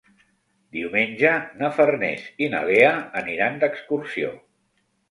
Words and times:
Diumenge 0.77 1.33
na 1.61 1.71
Farners 1.75 2.27
i 2.47 2.51
na 2.55 2.65
Lea 2.71 2.91
aniran 3.25 3.65
d'excursió. 3.67 4.35